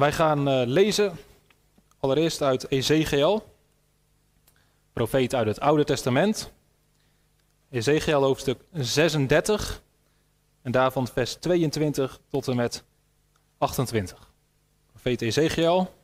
[0.00, 1.16] Wij gaan uh, lezen
[1.98, 3.54] allereerst uit Ezekiel,
[4.92, 6.52] profeet uit het Oude Testament.
[7.70, 9.82] Ezekiel hoofdstuk 36
[10.62, 12.84] en daarvan vers 22 tot en met
[13.58, 14.32] 28.
[14.86, 15.94] Profeet Ezekiel,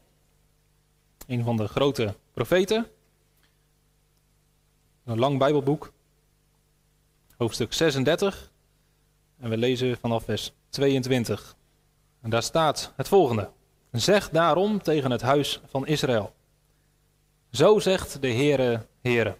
[1.27, 2.87] een van de grote profeten.
[5.05, 5.93] Een lang Bijbelboek,
[7.37, 8.51] hoofdstuk 36.
[9.39, 11.57] En we lezen vanaf vers 22.
[12.21, 13.55] En daar staat het volgende.
[13.97, 16.35] Zeg daarom tegen het huis van Israël.
[17.51, 19.37] Zo zegt de Heere, Heere.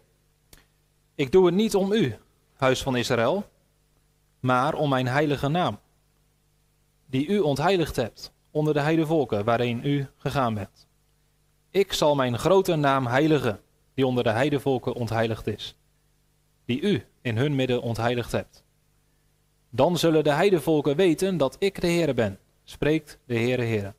[1.15, 2.17] Ik doe het niet om u,
[2.55, 3.45] huis van Israël,
[4.41, 5.79] maar om mijn heilige naam,
[7.07, 10.87] die u ontheiligd hebt onder de heidevolken waarin u gegaan bent.
[11.71, 13.61] Ik zal mijn grote naam heiligen,
[13.95, 15.77] die onder de heidevolken ontheiligd is,
[16.65, 18.65] die u in hun midden ontheiligd hebt.
[19.71, 23.95] Dan zullen de heidevolken weten dat ik de Heere ben, spreekt de Heere Heere,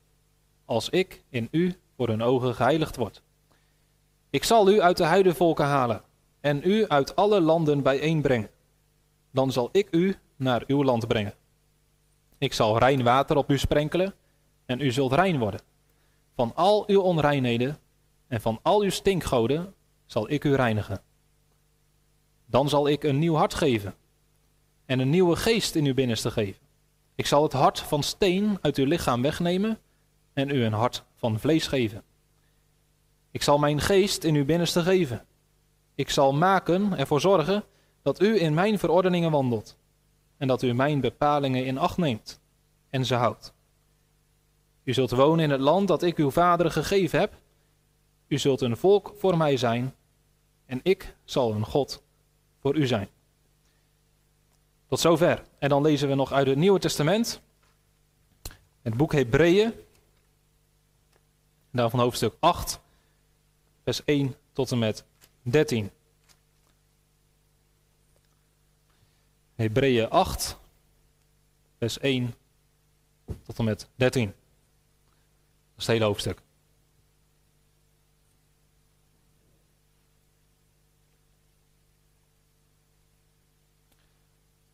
[0.67, 3.21] als ik in u voor hun ogen geheiligd word.
[4.29, 6.01] Ik zal u uit de heidevolken halen
[6.39, 8.49] en u uit alle landen bijeenbrengen.
[9.31, 11.33] Dan zal ik u naar uw land brengen.
[12.37, 14.13] Ik zal rein water op u sprenkelen
[14.65, 15.61] en u zult rein worden.
[16.35, 17.77] Van al uw onreinheden
[18.27, 19.73] en van al uw stinkgoden
[20.05, 21.01] zal ik u reinigen.
[22.45, 23.95] Dan zal ik een nieuw hart geven
[24.85, 26.65] en een nieuwe geest in uw binnenste geven.
[27.15, 29.79] Ik zal het hart van steen uit uw lichaam wegnemen
[30.37, 32.03] en u een hart van vlees geven.
[33.31, 35.25] Ik zal mijn geest in uw binnenste geven.
[35.95, 37.63] Ik zal maken, ervoor zorgen
[38.01, 39.77] dat u in mijn verordeningen wandelt
[40.37, 42.39] en dat u mijn bepalingen in acht neemt
[42.89, 43.53] en ze houdt.
[44.83, 47.33] U zult wonen in het land dat ik uw vaderen gegeven heb.
[48.27, 49.95] U zult een volk voor mij zijn
[50.65, 52.03] en ik zal een God
[52.59, 53.09] voor u zijn.
[54.87, 55.43] Tot zover.
[55.59, 57.41] En dan lezen we nog uit het Nieuwe Testament.
[58.81, 59.73] Het boek Hebreeën.
[61.77, 62.79] Daarvan hoofdstuk 8,
[63.83, 65.03] vers 1 tot en met
[65.41, 65.91] 13.
[69.55, 70.57] Hebreeën 8,
[71.77, 72.35] vers 1
[73.43, 74.25] tot en met 13.
[74.25, 74.35] Dat
[75.77, 76.41] is het hele hoofdstuk.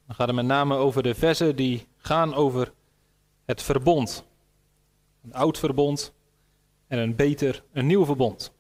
[0.05, 2.73] Dan gaat het met name over de versen die gaan over
[3.45, 4.23] het verbond.
[5.23, 6.13] Een oud verbond
[6.93, 8.53] en een beter, een nieuw verbond.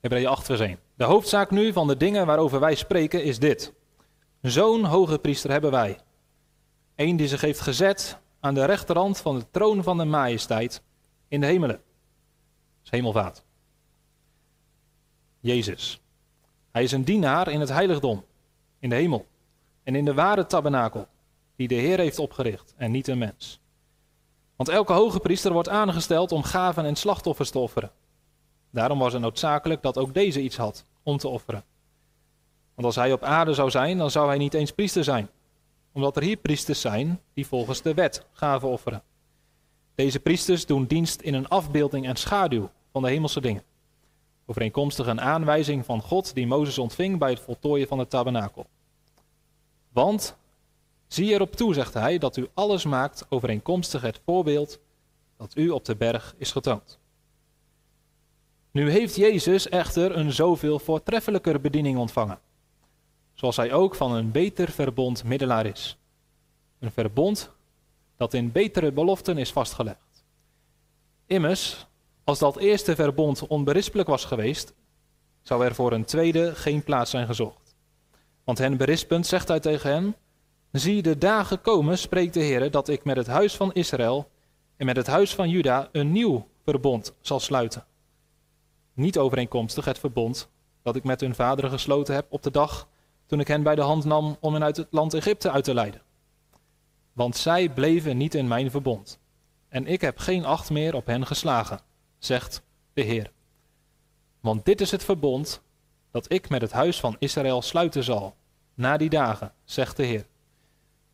[0.00, 0.78] Hebreeën 8 vers 1.
[0.94, 3.72] De hoofdzaak nu van de dingen waarover wij spreken is dit.
[4.42, 5.98] Zo'n hoge priester hebben wij.
[6.96, 10.82] Eén die zich heeft gezet aan de rechterhand van de troon van de majesteit
[11.28, 11.76] in de hemelen.
[11.76, 13.44] Dat is hemelvaart.
[15.40, 16.00] Jezus.
[16.70, 18.24] Hij is een dienaar in het heiligdom,
[18.78, 19.26] in de hemel.
[19.82, 21.08] En in de ware tabernakel,
[21.56, 23.60] die de Heer heeft opgericht en niet een mens.
[24.58, 27.90] Want elke hoge priester wordt aangesteld om gaven en slachtoffers te offeren.
[28.70, 31.64] Daarom was het noodzakelijk dat ook deze iets had om te offeren.
[32.74, 35.28] Want als hij op aarde zou zijn, dan zou hij niet eens priester zijn.
[35.92, 39.02] Omdat er hier priesters zijn die volgens de wet gaven offeren.
[39.94, 43.62] Deze priesters doen dienst in een afbeelding en schaduw van de hemelse dingen.
[44.46, 48.66] Overeenkomstig een aanwijzing van God die Mozes ontving bij het voltooien van het tabernakel.
[49.92, 50.36] Want
[51.08, 54.78] zie erop toe, zegt hij, dat u alles maakt overeenkomstig het voorbeeld
[55.36, 56.98] dat u op de berg is getoond.
[58.70, 62.40] Nu heeft Jezus echter een zoveel voortreffelijker bediening ontvangen,
[63.34, 65.98] zoals hij ook van een beter verbond middelaar is.
[66.78, 67.50] Een verbond
[68.16, 70.24] dat in betere beloften is vastgelegd.
[71.26, 71.86] Immers,
[72.24, 74.74] als dat eerste verbond onberispelijk was geweest,
[75.42, 77.74] zou er voor een tweede geen plaats zijn gezocht.
[78.44, 80.16] Want hen berispend zegt hij tegen hen,
[80.72, 84.30] zie de dagen komen, spreekt de Heer, dat ik met het huis van Israël
[84.76, 87.84] en met het huis van Juda een nieuw verbond zal sluiten
[88.98, 90.48] niet overeenkomstig het verbond
[90.82, 92.88] dat ik met hun vaderen gesloten heb op de dag
[93.26, 95.74] toen ik hen bij de hand nam om hen uit het land Egypte uit te
[95.74, 96.02] leiden.
[97.12, 99.18] Want zij bleven niet in mijn verbond,
[99.68, 101.80] en ik heb geen acht meer op hen geslagen,
[102.18, 102.62] zegt
[102.92, 103.32] de Heer.
[104.40, 105.62] Want dit is het verbond
[106.10, 108.34] dat ik met het huis van Israël sluiten zal,
[108.74, 110.26] na die dagen, zegt de Heer.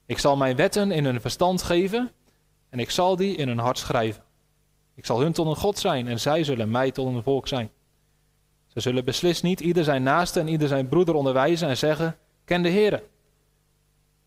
[0.07, 2.11] Ik zal mijn wetten in hun verstand geven,
[2.69, 4.23] en ik zal die in hun hart schrijven.
[4.95, 7.71] Ik zal hun tot een God zijn en zij zullen mij tot een volk zijn.
[8.67, 12.63] Ze zullen beslist niet ieder zijn naaste en ieder zijn broeder onderwijzen en zeggen, ken
[12.63, 13.03] de Heere.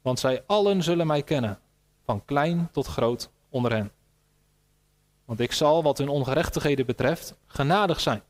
[0.01, 1.59] Want zij allen zullen mij kennen,
[2.05, 3.91] van klein tot groot onder hen.
[5.25, 8.21] Want ik zal, wat hun ongerechtigheden betreft, genadig zijn.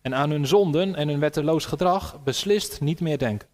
[0.00, 3.48] En aan hun zonden en hun wetteloos gedrag beslist niet meer denken.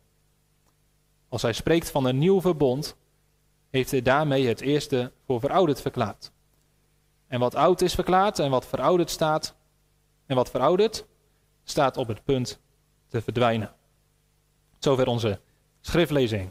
[1.31, 2.97] Als hij spreekt van een nieuw verbond,
[3.71, 6.33] heeft hij daarmee het eerste voor verouderd verklaard.
[7.27, 9.55] En wat oud is verklaard en wat verouderd staat,
[10.27, 11.07] en wat verouderd,
[11.65, 12.61] staat op het punt
[13.09, 13.75] te verdwijnen.
[14.79, 15.41] Zover onze
[15.81, 16.51] schriftlezing.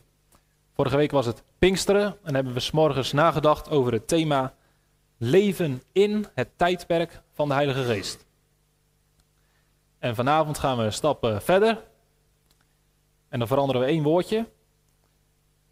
[0.74, 4.54] Vorige week was het Pinksteren en hebben we s'morgens nagedacht over het thema
[5.18, 8.26] leven in het tijdperk van de Heilige Geest.
[9.98, 11.84] En vanavond gaan we stappen verder.
[13.30, 14.48] En dan veranderen we één woordje.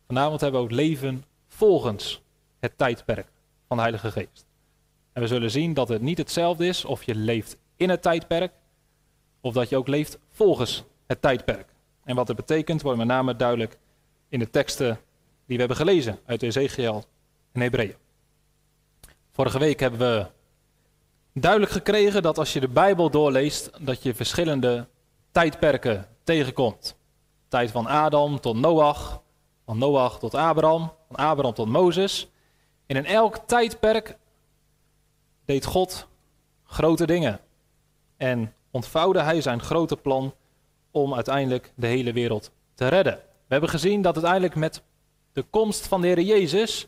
[0.07, 2.21] Vanavond hebben we ook leven volgens
[2.59, 3.27] het tijdperk
[3.67, 4.45] van de Heilige Geest.
[5.13, 8.51] En we zullen zien dat het niet hetzelfde is of je leeft in het tijdperk,
[9.41, 11.67] of dat je ook leeft volgens het tijdperk.
[12.03, 13.77] En wat het betekent wordt met name duidelijk
[14.29, 14.99] in de teksten
[15.45, 17.03] die we hebben gelezen uit Ezekiel
[17.51, 17.95] en Hebreeën.
[19.31, 20.25] Vorige week hebben we
[21.33, 24.87] duidelijk gekregen dat als je de Bijbel doorleest, dat je verschillende
[25.31, 26.97] tijdperken tegenkomt.
[27.47, 29.21] Tijd van Adam tot Noach,
[29.67, 32.29] van Noach tot Abraham, van Abraham tot Mozes.
[32.85, 34.17] En in elk tijdperk
[35.45, 36.07] deed God
[36.63, 37.39] grote dingen.
[38.17, 40.33] En ontvouwde hij zijn grote plan
[40.91, 43.13] om uiteindelijk de hele wereld te redden.
[43.13, 44.81] We hebben gezien dat uiteindelijk met
[45.33, 46.87] de komst van de Heer Jezus,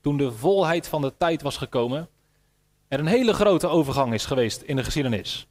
[0.00, 2.08] toen de volheid van de tijd was gekomen,
[2.88, 5.46] er een hele grote overgang is geweest in de geschiedenis.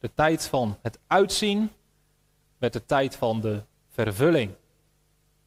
[0.00, 1.70] De tijd van het uitzien
[2.58, 4.54] werd de tijd van de vervulling.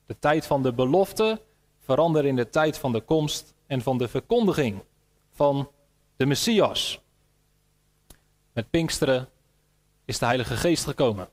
[0.08, 1.42] De tijd van de belofte
[1.80, 4.84] veranderde in de tijd van de komst en van de verkondiging
[5.32, 5.72] van
[6.16, 7.02] de Messias.
[8.54, 9.30] Met Pinksteren
[10.06, 11.30] is de Heilige Geest gekomen.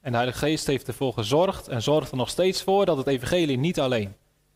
[0.00, 3.06] En de Heilige Geest heeft ervoor gezorgd en zorgt er nog steeds voor dat het
[3.06, 4.14] evangelie niet alleen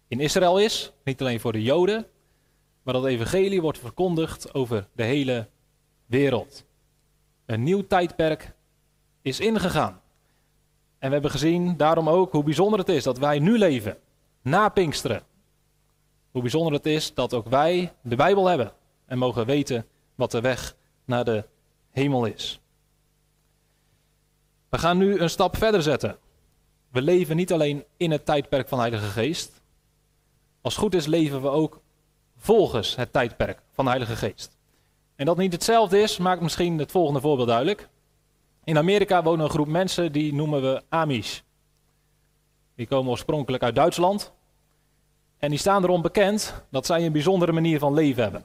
[0.08, 2.06] in Israël is, niet alleen voor de Joden,
[2.82, 5.48] maar dat het evangelie wordt verkondigd over de hele
[6.06, 6.64] wereld.
[7.46, 8.54] Een nieuw tijdperk
[9.22, 10.02] is ingegaan.
[11.04, 13.96] En we hebben gezien daarom ook hoe bijzonder het is dat wij nu leven,
[14.42, 15.22] na Pinksteren.
[16.30, 18.72] Hoe bijzonder het is dat ook wij de Bijbel hebben
[19.06, 21.44] en mogen weten wat de weg naar de
[21.90, 22.60] hemel is.
[24.68, 26.16] We gaan nu een stap verder zetten.
[26.90, 29.62] We leven niet alleen in het tijdperk van de Heilige Geest.
[30.60, 31.80] Als goed is, leven we ook
[32.36, 34.56] volgens het tijdperk van de Heilige Geest.
[35.16, 37.88] En dat niet hetzelfde is, maakt misschien het volgende voorbeeld duidelijk.
[38.64, 41.40] In Amerika wonen een groep mensen die noemen we Amish.
[42.74, 44.32] Die komen oorspronkelijk uit Duitsland.
[45.38, 48.44] En die staan erom bekend dat zij een bijzondere manier van leven hebben.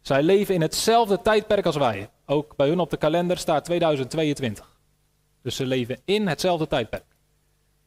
[0.00, 2.10] Zij leven in hetzelfde tijdperk als wij.
[2.26, 4.78] Ook bij hun op de kalender staat 2022.
[5.42, 7.04] Dus ze leven in hetzelfde tijdperk.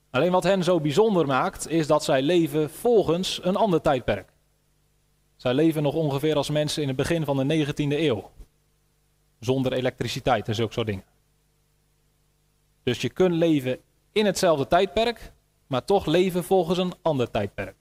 [0.09, 4.29] Alleen wat hen zo bijzonder maakt, is dat zij leven volgens een ander tijdperk.
[5.35, 8.31] Zij leven nog ongeveer als mensen in het begin van de 19e eeuw.
[9.39, 11.12] Zonder elektriciteit en zulke soort dingen.
[12.83, 13.79] Dus je kunt leven
[14.11, 15.33] in hetzelfde tijdperk,
[15.67, 17.75] maar toch leven volgens een ander tijdperk.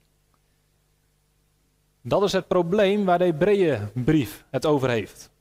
[2.01, 5.31] Dat is het probleem waar de Hebreeënbrief het over heeft.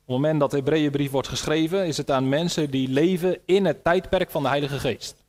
[0.00, 3.64] Op het moment dat de Hebreeënbrief wordt geschreven, is het aan mensen die leven in
[3.64, 5.24] het tijdperk van de Heilige Geest.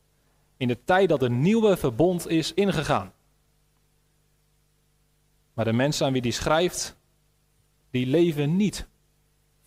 [0.56, 3.12] In de tijd dat een nieuwe verbond is ingegaan.
[5.54, 6.96] Maar de mensen aan wie die schrijft,
[7.90, 8.88] die leven niet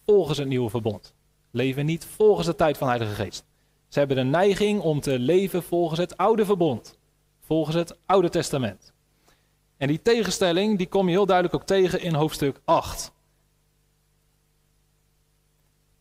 [0.06, 1.15] volgens het nieuwe verbond.
[1.56, 3.46] Leven niet volgens de tijd van de Heilige Geest.
[3.88, 6.98] Ze hebben de neiging om te leven volgens het oude verbond.
[7.40, 8.94] Volgens het Oude Testament.
[9.78, 13.12] En die tegenstelling die kom je heel duidelijk ook tegen in hoofdstuk 8.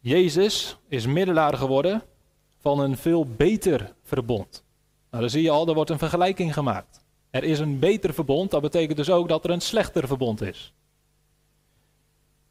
[0.00, 2.02] Jezus is middelaar geworden
[2.58, 4.64] van een veel beter verbond.
[5.10, 7.04] Nou, dan zie je al, er wordt een vergelijking gemaakt.
[7.30, 10.74] Er is een beter verbond, dat betekent dus ook dat er een slechter verbond is.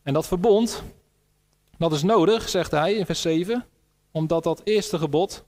[0.03, 0.83] En dat verbond,
[1.77, 3.65] dat is nodig, zegt hij in vers 7,
[4.12, 5.44] omdat dat eerste gebod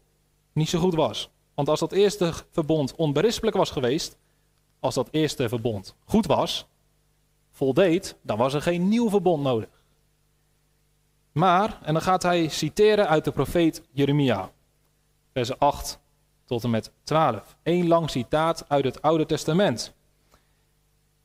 [0.53, 1.29] niet zo goed was.
[1.53, 4.17] Want als dat eerste verbond onberispelijk was geweest,
[4.79, 6.67] als dat eerste verbond goed was,
[7.51, 9.84] voldeed, dan was er geen nieuw verbond nodig.
[11.32, 14.51] Maar, en dan gaat hij citeren uit de profeet Jeremia,
[15.34, 16.00] vers 8
[16.46, 17.58] tot en met 12.
[17.63, 19.94] Eén lang citaat uit het Oude Testament.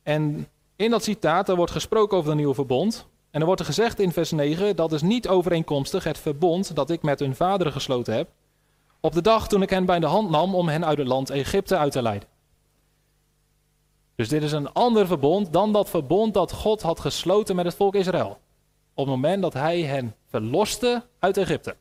[0.03, 3.09] En in dat citaat wordt gesproken over het nieuwe verbond.
[3.31, 6.91] En er wordt er gezegd in vers 9, dat is niet overeenkomstig het verbond dat
[6.91, 8.29] ik met hun vaderen gesloten heb,
[9.01, 11.31] op de dag toen ik hen bij de hand nam om hen uit het land
[11.31, 12.29] Egypte uit te leiden.
[14.15, 17.75] Dus dit is een ander verbond dan dat verbond dat God had gesloten met het
[17.75, 18.41] volk Israël.
[18.95, 21.77] Op het moment dat hij hen verloste uit Egypte.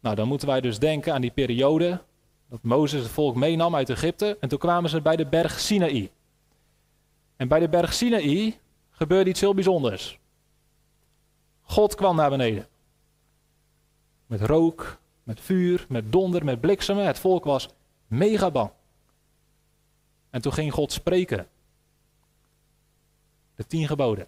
[0.00, 2.00] Nou, dan moeten wij dus denken aan die periode
[2.48, 6.10] dat Mozes het volk meenam uit Egypte en toen kwamen ze bij de berg Sinaï.
[7.36, 8.58] En bij de berg Sinaï
[8.90, 10.18] gebeurde iets heel bijzonders.
[11.68, 12.66] God kwam naar beneden.
[14.26, 17.06] Met rook, met vuur, met donder, met bliksemen.
[17.06, 17.68] Het volk was
[18.06, 18.70] mega bang.
[20.30, 21.46] En toen ging God spreken.
[23.54, 24.26] De tien geboden.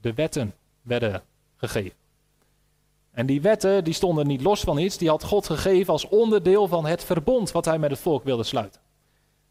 [0.00, 1.22] De wetten werden
[1.56, 1.96] gegeven.
[3.10, 6.68] En die wetten die stonden niet los van iets, die had God gegeven als onderdeel
[6.68, 8.80] van het verbond wat hij met het volk wilde sluiten.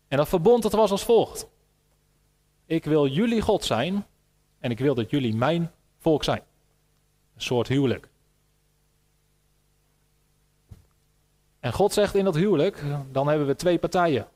[0.07, 1.47] En dat verbond dat was als volgt.
[2.65, 4.05] Ik wil jullie God zijn
[4.59, 6.47] en ik wil dat jullie mijn volk zijn.
[7.39, 8.09] Een soort huwelijk.
[11.59, 14.27] En God zegt in dat huwelijk, dan hebben we twee partijen.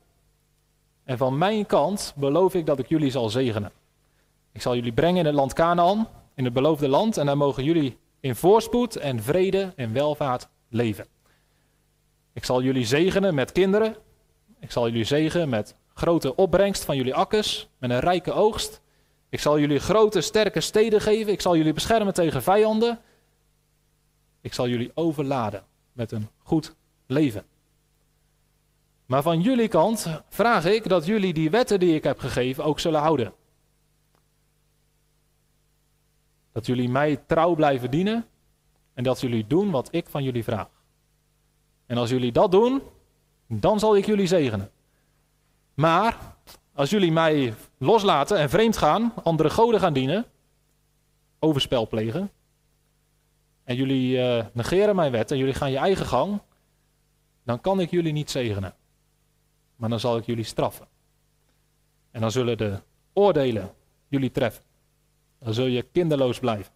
[1.02, 3.72] En van mijn kant beloof ik dat ik jullie zal zegenen.
[4.52, 7.64] Ik zal jullie brengen in het land Canaan, in het beloofde land, en daar mogen
[7.64, 11.06] jullie in voorspoed en vrede en welvaart leven.
[12.32, 13.96] Ik zal jullie zegenen met kinderen.
[14.60, 18.82] Ik zal jullie zegenen met grote opbrengst van jullie akkers, met een rijke oogst.
[19.34, 21.32] Ik zal jullie grote, sterke steden geven.
[21.32, 23.00] Ik zal jullie beschermen tegen vijanden.
[24.40, 26.74] Ik zal jullie overladen met een goed
[27.06, 27.44] leven.
[29.06, 32.80] Maar van jullie kant vraag ik dat jullie die wetten die ik heb gegeven ook
[32.80, 33.32] zullen houden.
[36.52, 38.26] Dat jullie mij trouw blijven dienen
[38.92, 40.68] en dat jullie doen wat ik van jullie vraag.
[41.86, 42.82] En als jullie dat doen,
[43.46, 44.70] dan zal ik jullie zegenen.
[45.74, 46.33] Maar
[46.74, 50.26] als jullie mij loslaten en vreemd gaan, andere goden gaan dienen,
[51.38, 52.30] overspel plegen,
[53.64, 56.40] en jullie uh, negeren mijn wet en jullie gaan je eigen gang,
[57.44, 58.74] dan kan ik jullie niet zegenen.
[59.76, 60.86] Maar dan zal ik jullie straffen.
[62.10, 62.80] En dan zullen de
[63.12, 63.72] oordelen
[64.08, 64.64] jullie treffen.
[65.38, 66.72] Dan zul je kinderloos blijven.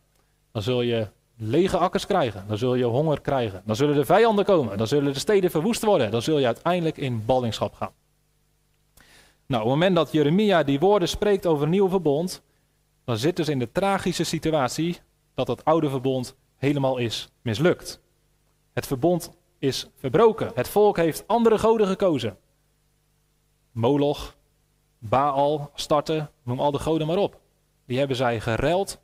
[0.53, 2.45] Dan zul je lege akkers krijgen.
[2.49, 3.63] Dan zul je honger krijgen.
[3.65, 4.79] Dan zullen de vijanden komen.
[4.79, 6.11] Dan zullen de steden verwoest worden.
[6.11, 7.93] Dan zul je uiteindelijk in ballingschap gaan.
[9.49, 12.43] Nou, op het moment dat Jeremia die woorden spreekt over een nieuw verbond,
[13.05, 15.01] dan zit dus in de tragische situatie
[15.35, 18.01] dat het oude verbond helemaal is mislukt.
[18.73, 20.51] Het verbond is verbroken.
[20.55, 22.39] Het volk heeft andere goden gekozen.
[23.73, 24.37] Moloch,
[24.99, 27.41] Baal, Starten, noem al de goden maar op.
[27.85, 29.01] Die hebben zij gereld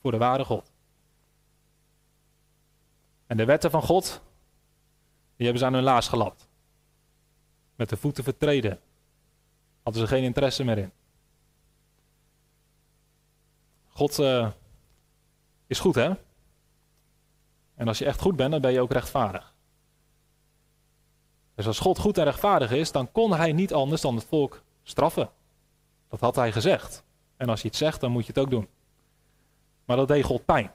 [0.00, 0.72] voor de ware God.
[3.26, 4.22] En de wetten van God,
[5.36, 6.48] die hebben ze aan hun laars gelapt.
[7.76, 8.80] Met de voeten vertreden.
[9.84, 10.92] Hadden ze geen interesse meer in.
[13.88, 14.50] God uh,
[15.66, 16.12] is goed, hè?
[17.74, 19.54] En als je echt goed bent, dan ben je ook rechtvaardig.
[21.54, 24.62] Dus als God goed en rechtvaardig is, dan kon hij niet anders dan het volk
[24.82, 25.30] straffen.
[26.08, 27.04] Dat had hij gezegd.
[27.36, 28.68] En als je iets zegt, dan moet je het ook doen.
[29.84, 30.70] Maar dat deed God pijn.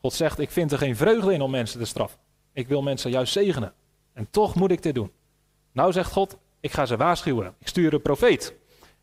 [0.00, 2.18] God zegt: Ik vind er geen vreugde in om mensen te straffen.
[2.52, 3.74] Ik wil mensen juist zegenen.
[4.12, 5.12] En toch moet ik dit doen.
[5.72, 7.54] Nou zegt God: Ik ga ze waarschuwen.
[7.58, 8.54] Ik stuur een profeet.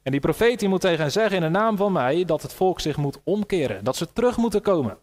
[0.02, 2.54] En die profeet die moet tegen hen zeggen in de naam van mij dat het
[2.54, 3.84] volk zich moet omkeren.
[3.84, 4.98] Dat ze terug moeten komen.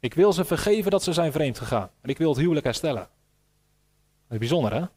[0.00, 1.90] Ik wil ze vergeven dat ze zijn vreemd gegaan.
[2.00, 3.02] En ik wil het huwelijk herstellen.
[3.02, 4.78] Dat is bijzonder hè?
[4.78, 4.88] Dan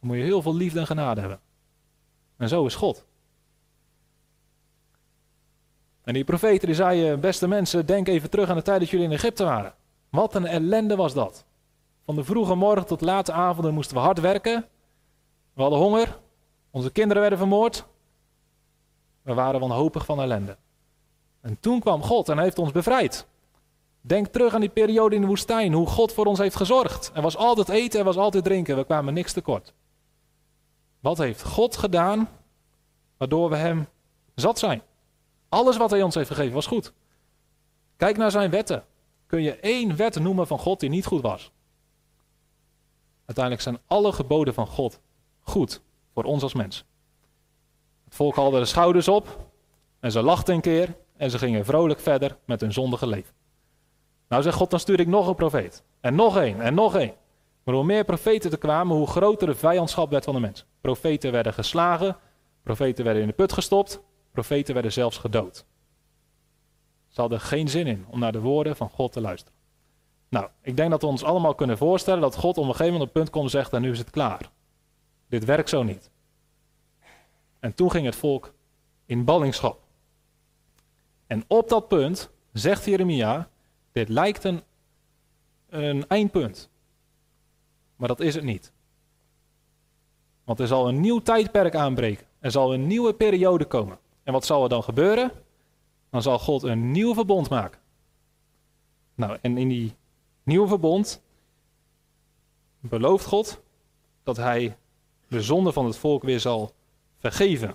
[0.00, 1.40] moet je heel veel liefde en genade hebben.
[2.36, 3.04] En zo is God.
[6.02, 9.06] En die profeten die zeiden, beste mensen, denk even terug aan de tijd dat jullie
[9.06, 9.74] in Egypte waren.
[10.10, 11.44] Wat een ellende was dat.
[12.04, 14.68] Van de vroege morgen tot late avonden moesten we hard werken.
[15.56, 16.18] We hadden honger.
[16.70, 17.84] Onze kinderen werden vermoord.
[19.22, 20.56] We waren wanhopig van ellende.
[21.40, 23.26] En toen kwam God en heeft ons bevrijd.
[24.00, 27.10] Denk terug aan die periode in de woestijn, hoe God voor ons heeft gezorgd.
[27.14, 29.72] Er was altijd eten, er was altijd drinken, we kwamen niks tekort.
[31.00, 32.28] Wat heeft God gedaan
[33.16, 33.88] waardoor we Hem
[34.34, 34.82] zat zijn?
[35.48, 36.92] Alles wat hij ons heeft gegeven was goed.
[37.96, 38.84] Kijk naar zijn wetten.
[39.26, 41.50] Kun je één wet noemen van God die niet goed was?
[43.24, 45.00] Uiteindelijk zijn alle geboden van God
[45.48, 45.82] goed
[46.14, 46.84] voor ons als mens.
[48.04, 49.50] Het volk haalde de schouders op
[50.00, 53.34] en ze lachten een keer en ze gingen vrolijk verder met hun zondige leven.
[54.28, 55.84] Nou zegt God, dan stuur ik nog een profeet.
[56.00, 57.14] En nog één en nog één.
[57.62, 60.66] Maar hoe meer profeten er kwamen, hoe groter de vijandschap werd van de mens.
[60.80, 62.16] Profeten werden geslagen,
[62.62, 64.00] profeten werden in de put gestopt,
[64.36, 65.64] Profeten werden zelfs gedood.
[67.08, 69.58] Ze hadden geen zin in om naar de woorden van God te luisteren.
[70.28, 73.08] Nou, ik denk dat we ons allemaal kunnen voorstellen dat God op een gegeven moment
[73.08, 74.50] op het punt komt en zegt: en nu is het klaar.
[75.28, 76.10] Dit werkt zo niet.
[77.60, 78.54] En toen ging het volk
[79.06, 79.82] in ballingschap.
[81.26, 83.48] En op dat punt zegt Jeremia:
[83.92, 84.62] dit lijkt een,
[85.68, 86.70] een eindpunt.
[87.96, 88.72] Maar dat is het niet.
[90.44, 92.26] Want er zal een nieuw tijdperk aanbreken.
[92.38, 93.98] Er zal een nieuwe periode komen.
[94.22, 95.30] En wat zal er dan gebeuren?
[96.10, 97.80] Dan zal God een nieuw verbond maken.
[99.14, 99.94] Nou, en in die
[100.42, 101.22] nieuwe verbond
[102.80, 103.62] belooft God
[104.22, 104.76] dat hij
[105.28, 106.72] de zonde van het volk weer zal
[107.18, 107.74] vergeven.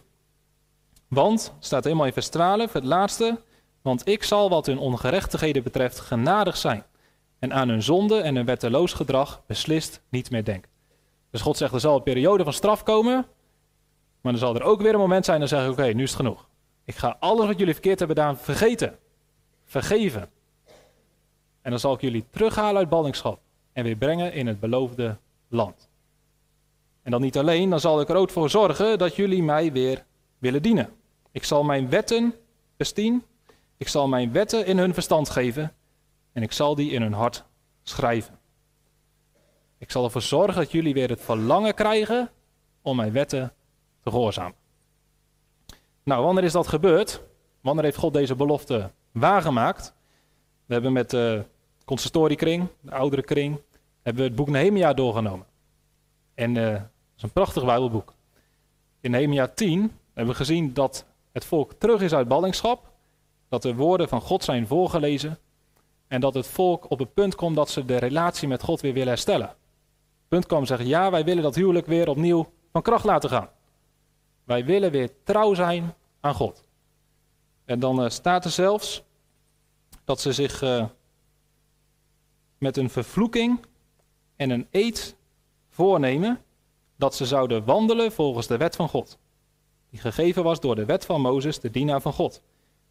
[1.08, 3.39] Want, staat helemaal in vers 12, het laatste,
[3.81, 6.84] want ik zal wat hun ongerechtigheden betreft genadig zijn.
[7.39, 10.72] En aan hun zonde en hun wetteloos gedrag beslist niet meer denken.
[11.29, 13.25] Dus God zegt, er zal een periode van straf komen,
[14.22, 16.10] maar dan zal er ook weer een moment zijn, dan zeg ik, oké, nu is
[16.10, 16.50] het genoeg.
[16.86, 18.98] Ik ga alles wat jullie verkeerd hebben gedaan vergeten.
[19.65, 20.29] Vergeven.
[21.62, 23.39] En dan zal ik jullie terughalen uit ballingschap
[23.74, 25.17] en weer brengen in het beloofde
[25.48, 25.89] land.
[27.03, 30.05] En dan niet alleen, dan zal ik er ook voor zorgen dat jullie mij weer
[30.38, 30.89] willen dienen.
[31.31, 32.34] Ik zal mijn wetten,
[32.77, 33.24] vers 10,
[33.77, 35.74] ik zal mijn wetten in hun verstand geven
[36.31, 37.43] en ik zal die in hun hart
[37.84, 38.39] schrijven.
[39.77, 42.29] Ik zal ervoor zorgen dat jullie weer het verlangen krijgen
[42.81, 43.53] om mijn wetten
[44.01, 44.55] te gehoorzamen.
[46.03, 47.22] Nou, wanneer is dat gebeurd?
[47.62, 49.93] Wanneer heeft God deze belofte waargemaakt?
[50.65, 51.46] We hebben met de
[51.86, 53.62] consistoriekring, de oudere kring,
[54.01, 55.46] hebben we het boek Nehemia doorgenomen.
[56.41, 56.81] En uh, dat
[57.17, 58.13] is een prachtig Bijbelboek.
[59.00, 62.91] In Nehemia 10 hebben we gezien dat het volk terug is uit ballingschap,
[63.50, 65.39] dat de woorden van God zijn voorgelezen
[66.07, 68.93] en dat het volk op het punt komt dat ze de relatie met God weer
[68.93, 69.48] willen herstellen.
[69.48, 73.50] Het punt komen zeggen, ja, wij willen dat huwelijk weer opnieuw van kracht laten gaan.
[74.43, 76.63] Wij willen weer trouw zijn aan God.
[77.65, 79.03] En dan uh, staat er zelfs
[80.03, 80.86] dat ze zich uh,
[82.57, 83.65] met een vervloeking
[84.36, 85.19] en een eed
[85.81, 86.39] voornemen
[86.95, 89.17] dat ze zouden wandelen volgens de wet van God.
[89.89, 92.41] Die gegeven was door de wet van Mozes, de dienaar van God.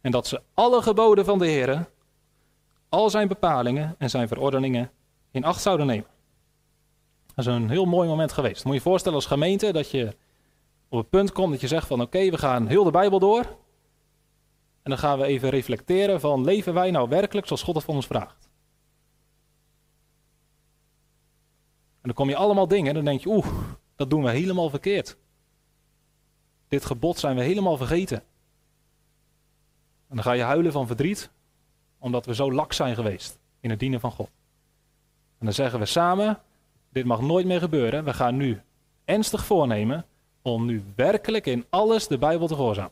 [0.01, 1.89] En dat ze alle geboden van de Heer,
[2.89, 4.91] al zijn bepalingen en zijn verordeningen
[5.31, 6.07] in acht zouden nemen.
[7.35, 8.63] Dat is een heel mooi moment geweest.
[8.63, 10.15] Moet je je voorstellen als gemeente dat je
[10.89, 13.43] op het punt komt dat je zegt van oké, we gaan heel de Bijbel door.
[14.83, 17.95] En dan gaan we even reflecteren van leven wij nou werkelijk zoals God het van
[17.95, 18.49] ons vraagt.
[22.01, 23.47] Dan kom je allemaal dingen, dan denk je, oeh,
[23.95, 25.17] dat doen we helemaal verkeerd.
[26.67, 28.17] Dit gebod zijn we helemaal vergeten.
[30.07, 31.31] En dan ga je huilen van verdriet,
[31.99, 34.29] omdat we zo lak zijn geweest in het dienen van God.
[35.37, 36.39] En dan zeggen we samen,
[36.89, 38.03] dit mag nooit meer gebeuren.
[38.03, 38.61] We gaan nu
[39.05, 40.05] ernstig voornemen
[40.41, 42.91] om nu werkelijk in alles de Bijbel te gehoorzamen.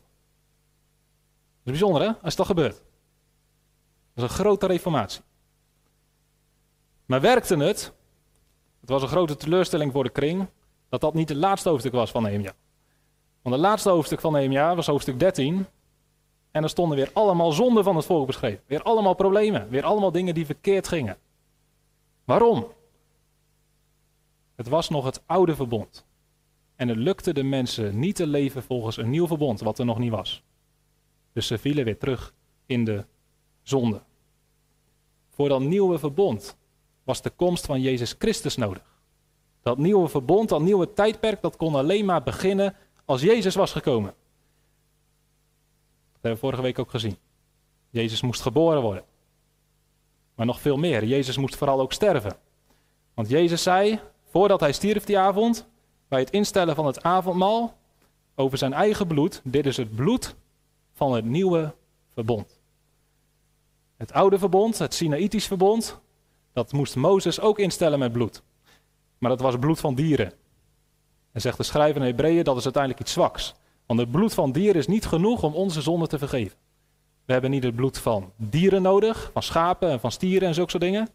[1.62, 2.74] Dat is bijzonder hè, als dat gebeurt.
[2.74, 2.82] Dat
[4.14, 5.22] is een grote reformatie.
[7.06, 7.92] Maar werkte het?
[8.80, 10.48] Het was een grote teleurstelling voor de kring
[10.88, 12.52] dat dat niet het laatste hoofdstuk was van Nehemia.
[13.42, 15.66] Want het laatste hoofdstuk van Nehemia was hoofdstuk 13.
[16.50, 18.62] En er stonden weer allemaal zonden van het volk beschreven.
[18.66, 19.68] Weer allemaal problemen.
[19.68, 21.18] Weer allemaal dingen die verkeerd gingen.
[22.24, 22.66] Waarom?
[24.54, 26.06] Het was nog het oude verbond.
[26.76, 29.98] En het lukte de mensen niet te leven volgens een nieuw verbond, wat er nog
[29.98, 30.42] niet was.
[31.32, 32.34] Dus ze vielen weer terug
[32.66, 33.06] in de
[33.62, 34.02] zonde.
[35.30, 36.56] Voor dat nieuwe verbond
[37.10, 38.82] was de komst van Jezus Christus nodig.
[39.62, 44.14] Dat nieuwe verbond, dat nieuwe tijdperk, dat kon alleen maar beginnen als Jezus was gekomen.
[46.12, 47.16] Dat hebben we vorige week ook gezien.
[47.88, 49.04] Jezus moest geboren worden.
[50.34, 52.36] Maar nog veel meer, Jezus moest vooral ook sterven.
[53.14, 55.68] Want Jezus zei, voordat hij stierf die avond,
[56.08, 57.78] bij het instellen van het avondmaal,
[58.34, 60.34] over zijn eigen bloed, dit is het bloed
[60.92, 61.74] van het nieuwe
[62.12, 62.60] verbond.
[63.96, 66.00] Het oude verbond, het Sinaïtisch verbond,
[66.52, 68.42] dat moest Mozes ook instellen met bloed.
[69.18, 70.32] Maar dat was bloed van dieren.
[71.32, 73.54] En zegt de schrijver in Hebreeën, dat is uiteindelijk iets zwaks.
[73.86, 76.58] Want het bloed van dieren is niet genoeg om onze zonde te vergeven.
[77.24, 80.70] We hebben niet het bloed van dieren nodig, van schapen en van stieren en zulke
[80.70, 81.08] soort dingen.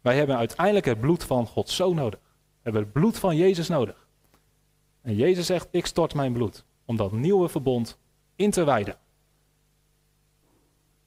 [0.00, 2.20] Wij hebben uiteindelijk het bloed van Gods Zoon nodig.
[2.20, 4.06] We hebben het bloed van Jezus nodig.
[5.02, 7.98] En Jezus zegt, ik stort mijn bloed om dat nieuwe verbond
[8.36, 8.98] in te wijden.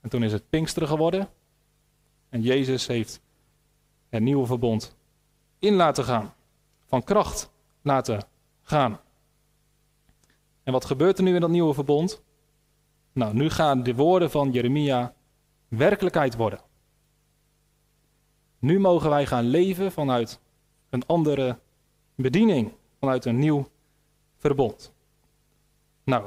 [0.01, 1.29] En toen is het Pinksteren geworden.
[2.29, 3.21] En Jezus heeft
[4.09, 4.95] het nieuwe verbond
[5.59, 6.33] in laten gaan.
[6.85, 8.27] Van kracht laten
[8.61, 8.99] gaan.
[10.63, 12.21] En wat gebeurt er nu in dat nieuwe verbond?
[13.11, 15.13] Nou, nu gaan de woorden van Jeremia
[15.67, 16.59] werkelijkheid worden.
[18.59, 20.39] Nu mogen wij gaan leven vanuit
[20.89, 21.59] een andere
[22.15, 23.67] bediening, vanuit een nieuw
[24.37, 24.93] verbond.
[26.03, 26.23] Nou,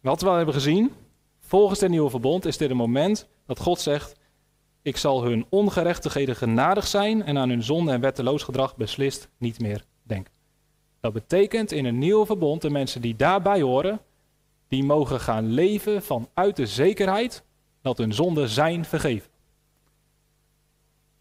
[0.00, 0.92] wat we al hebben gezien,
[1.38, 4.20] volgens het nieuwe verbond is dit een moment dat God zegt:
[4.82, 9.60] Ik zal hun ongerechtigheden genadig zijn en aan hun zonde en wetteloos gedrag beslist niet
[9.60, 10.32] meer denken.
[11.00, 14.00] Dat betekent in een nieuw verbond, de mensen die daarbij horen,
[14.68, 17.44] die mogen gaan leven vanuit de zekerheid
[17.82, 19.30] dat hun zonden zijn vergeven.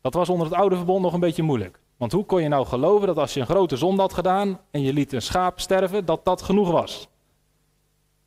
[0.02, 1.80] Dat was onder het oude verbond nog een beetje moeilijk.
[1.97, 4.82] Want hoe kon je nou geloven dat als je een grote zonde had gedaan en
[4.82, 7.08] je liet een schaap sterven, dat dat genoeg was?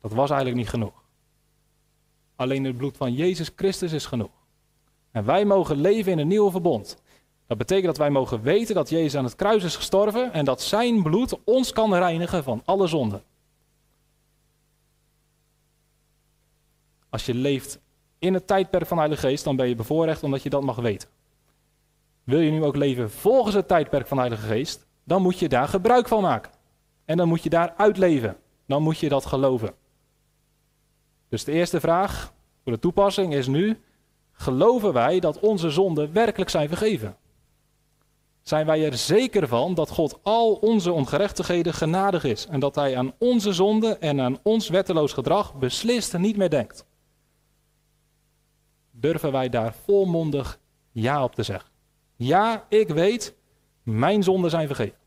[0.01, 1.03] Dat was eigenlijk niet genoeg.
[2.35, 4.44] Alleen het bloed van Jezus Christus is genoeg.
[5.15, 6.97] En wij mogen leven in een nieuwe verbond.
[7.47, 10.61] Dat betekent dat wij mogen weten dat Jezus aan het kruis is gestorven en dat
[10.61, 13.23] zijn bloed ons kan reinigen van alle zonden.
[17.09, 17.79] Als je leeft
[18.19, 20.75] in het tijdperk van de Heilige Geest, dan ben je bevoorrecht omdat je dat mag
[20.75, 21.09] weten.
[22.23, 25.49] Wil je nu ook leven volgens het tijdperk van de Heilige Geest, dan moet je
[25.49, 26.51] daar gebruik van maken.
[27.05, 28.37] En dan moet je daar uitleven.
[28.65, 29.73] Dan moet je dat geloven.
[31.29, 33.79] Dus de eerste vraag voor de toepassing is nu:
[34.35, 37.17] geloven wij dat onze zonden werkelijk zijn vergeven?
[38.41, 42.97] Zijn wij er zeker van dat God al onze ongerechtigheden genadig is en dat Hij
[42.97, 46.85] aan onze zonde en aan ons wetteloos gedrag beslist niet meer denkt?
[48.91, 50.59] Durven wij daar volmondig
[50.91, 51.69] ja op te zeggen?
[52.15, 53.35] Ja, ik weet,
[53.83, 54.97] mijn zonden zijn vergeven.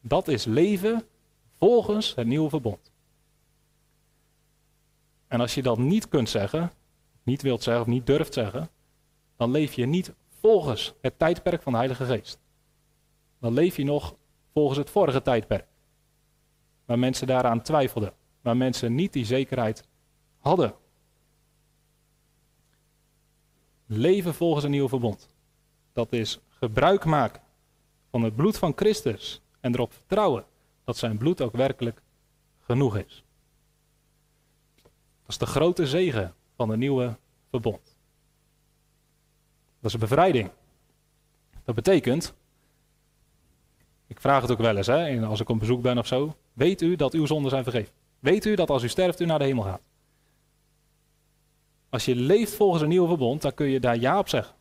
[0.00, 1.06] Dat is leven
[1.58, 2.91] volgens het nieuwe verbond.
[5.32, 6.72] En als je dat niet kunt zeggen,
[7.22, 8.68] niet wilt zeggen of niet durft zeggen,
[9.36, 12.40] dan leef je niet volgens het tijdperk van de Heilige Geest.
[13.38, 14.16] Dan leef je nog
[14.52, 15.66] volgens het vorige tijdperk.
[16.84, 18.12] Waar mensen daaraan twijfelden.
[18.40, 19.84] Waar mensen niet die zekerheid
[20.38, 20.74] hadden.
[23.86, 25.28] Leven volgens een nieuw verbond.
[25.92, 27.42] Dat is gebruik maken
[28.10, 30.44] van het bloed van Christus en erop vertrouwen
[30.84, 32.02] dat zijn bloed ook werkelijk
[32.60, 33.24] genoeg is.
[35.32, 37.16] Is de grote zegen van het nieuwe
[37.50, 37.98] verbond.
[39.80, 40.50] Dat is een bevrijding.
[41.64, 42.34] Dat betekent,
[44.06, 46.80] ik vraag het ook wel eens hè, als ik op bezoek ben of zo, weet
[46.80, 47.92] u dat uw zonden zijn vergeven?
[48.18, 49.80] Weet u dat als u sterft u naar de hemel gaat?
[51.88, 54.54] Als je leeft volgens een nieuw verbond, dan kun je daar ja op zeggen.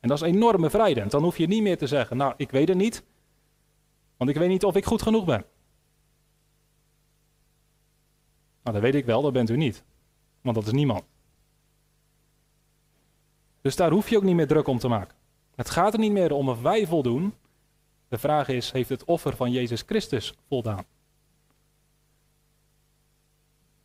[0.00, 1.10] En dat is enorm bevrijdend.
[1.10, 3.02] Dan hoef je niet meer te zeggen, nou ik weet het niet,
[4.16, 5.44] want ik weet niet of ik goed genoeg ben.
[8.62, 9.84] Nou, dat weet ik wel, dat bent u niet.
[10.40, 11.02] Want dat is niemand.
[13.60, 15.16] Dus daar hoef je ook niet meer druk om te maken.
[15.54, 17.34] Het gaat er niet meer om of wij voldoen.
[18.08, 20.84] De vraag is, heeft het offer van Jezus Christus voldaan?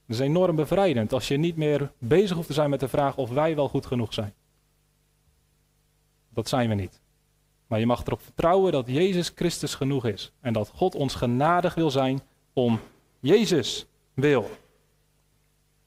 [0.05, 3.17] Dat is enorm bevrijdend als je niet meer bezig hoeft te zijn met de vraag
[3.17, 4.33] of wij wel goed genoeg zijn.
[6.29, 7.01] Dat zijn we niet.
[7.67, 10.31] Maar je mag erop vertrouwen dat Jezus Christus genoeg is.
[10.39, 12.21] En dat God ons genadig wil zijn
[12.53, 12.79] om
[13.19, 14.49] Jezus wil.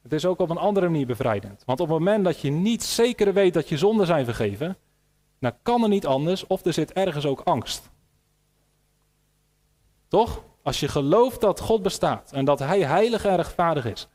[0.09, 1.63] Het is ook op een andere manier bevrijdend.
[1.65, 4.77] Want op het moment dat je niet zeker weet dat je zonden zijn vergeven,
[5.41, 7.91] dan kan er niet anders of er zit ergens ook angst.
[10.07, 10.45] Toch?
[10.63, 14.09] Als je gelooft dat God bestaat en dat Hij heilig en rechtvaardig is,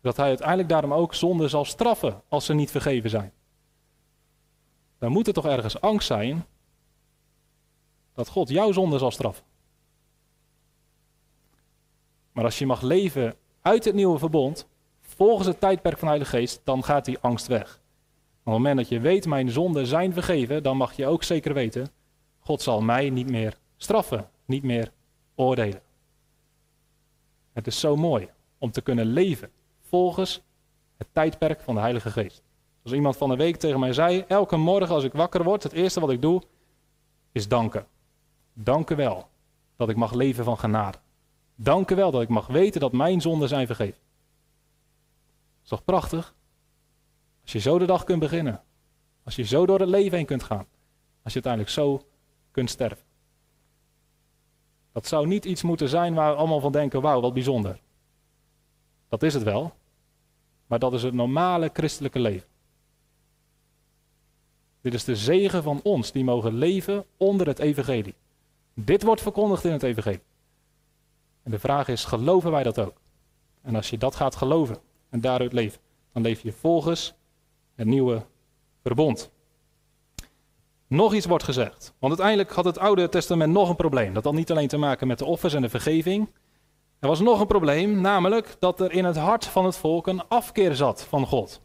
[0.00, 3.32] dat Hij uiteindelijk daarom ook zonden zal straffen als ze niet vergeven zijn.
[4.98, 6.46] Dan moet er toch ergens angst zijn
[8.14, 9.44] dat God jouw zonde zal straffen.
[12.32, 14.68] Maar als je mag leven uit het nieuwe verbond,
[15.20, 17.70] volgens het tijdperk van de Heilige Geest, dan gaat die angst weg.
[17.72, 21.54] Op het moment dat je weet, mijn zonden zijn vergeven, dan mag je ook zeker
[21.54, 21.88] weten,
[22.38, 24.92] God zal mij niet meer straffen, niet meer
[25.34, 25.82] oordelen.
[27.52, 28.28] Het is zo mooi
[28.58, 30.42] om te kunnen leven volgens
[30.96, 32.42] het tijdperk van de Heilige Geest.
[32.82, 35.72] Als iemand van de week tegen mij zei, elke morgen als ik wakker word, het
[35.72, 36.42] eerste wat ik doe,
[37.32, 37.86] is danken.
[38.52, 39.28] Dank u wel
[39.76, 40.98] dat ik mag leven van genade.
[41.54, 44.08] Dank u wel dat ik mag weten dat mijn zonden zijn vergeven.
[45.70, 46.34] Toch prachtig?
[47.42, 48.62] Als je zo de dag kunt beginnen.
[49.24, 50.66] Als je zo door het leven heen kunt gaan.
[51.22, 52.06] Als je uiteindelijk zo
[52.50, 53.04] kunt sterven.
[54.92, 57.80] Dat zou niet iets moeten zijn waar we allemaal van denken: wauw, wat bijzonder.
[59.08, 59.74] Dat is het wel.
[60.66, 62.48] Maar dat is het normale christelijke leven.
[64.80, 68.14] Dit is de zegen van ons die mogen leven onder het evangelie.
[68.74, 70.22] Dit wordt verkondigd in het evangelie.
[71.42, 73.00] En de vraag is, geloven wij dat ook?
[73.62, 75.80] En als je dat gaat geloven en daaruit leven,
[76.12, 77.14] dan leef je volgens
[77.74, 78.26] het nieuwe
[78.82, 79.30] verbond.
[80.86, 81.94] Nog iets wordt gezegd.
[81.98, 84.14] Want uiteindelijk had het Oude Testament nog een probleem.
[84.14, 86.32] Dat had niet alleen te maken met de offers en de vergeving.
[86.98, 90.28] Er was nog een probleem, namelijk dat er in het hart van het volk een
[90.28, 91.60] afkeer zat van God.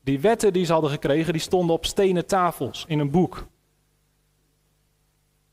[0.00, 3.46] Die wetten die ze hadden gekregen, die stonden op stenen tafels in een boek.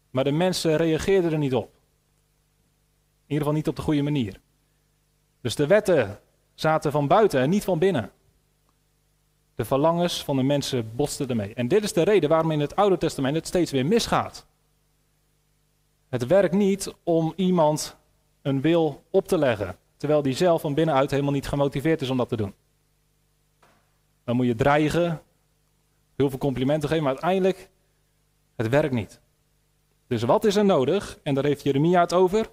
[0.09, 1.73] Maar de mensen reageerden er niet op.
[3.25, 4.39] In ieder geval niet op de goede manier.
[5.41, 6.19] Dus de wetten
[6.53, 8.11] zaten van buiten en niet van binnen.
[9.55, 11.53] De verlangens van de mensen botsten ermee.
[11.53, 14.45] En dit is de reden waarom in het Oude Testament het steeds weer misgaat.
[16.09, 17.97] Het werkt niet om iemand
[18.41, 22.17] een wil op te leggen, terwijl die zelf van binnenuit helemaal niet gemotiveerd is om
[22.17, 22.53] dat te doen.
[24.23, 25.21] Dan moet je dreigen,
[26.15, 27.69] heel veel complimenten geven, maar uiteindelijk,
[28.55, 29.21] het werkt niet.
[30.07, 31.19] Dus wat is er nodig?
[31.23, 32.49] En daar heeft Jeremia het over.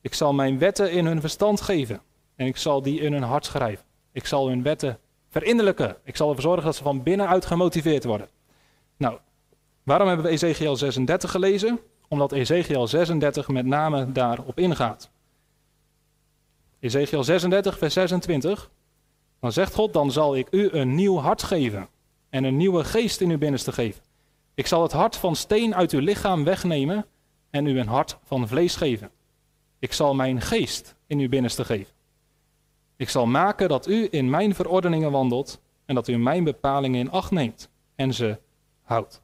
[0.00, 2.00] Ik zal mijn wetten in hun verstand geven.
[2.38, 3.84] En ik zal die in hun hart schrijven.
[4.12, 4.98] Ik zal hun wetten
[5.28, 5.96] verinnerlijken.
[6.04, 8.28] Ik zal ervoor zorgen dat ze van binnenuit gemotiveerd worden.
[8.96, 9.18] Nou,
[9.82, 11.80] waarom hebben we Ezekiel 36 gelezen?
[12.08, 15.10] Omdat Ezekiel 36 met name daarop ingaat.
[16.80, 18.70] Ezekiel 36, vers 26.
[19.40, 21.88] Dan zegt God, dan zal ik u een nieuw hart geven.
[22.30, 24.02] En een nieuwe geest in uw binnenste geven.
[24.54, 27.06] Ik zal het hart van steen uit uw lichaam wegnemen
[27.50, 29.10] en u een hart van vlees geven.
[29.78, 31.97] Ik zal mijn geest in uw binnenste geven.
[32.98, 37.10] Ik zal maken dat u in mijn verordeningen wandelt en dat u mijn bepalingen in
[37.10, 38.38] acht neemt en ze
[38.82, 39.22] houdt.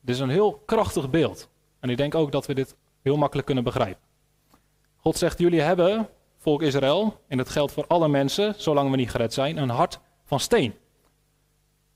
[0.00, 1.48] Dit is een heel krachtig beeld.
[1.80, 4.02] En ik denk ook dat we dit heel makkelijk kunnen begrijpen.
[4.96, 9.10] God zegt: Jullie hebben, volk Israël, en dat geldt voor alle mensen, zolang we niet
[9.10, 10.74] gered zijn, een hart van steen.